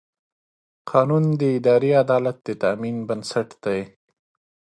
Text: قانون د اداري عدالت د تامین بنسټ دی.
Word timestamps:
قانون 0.91 1.23
د 1.39 1.41
اداري 1.57 1.91
عدالت 2.03 2.37
د 2.47 2.47
تامین 2.63 2.97
بنسټ 3.07 3.49
دی. 3.63 3.81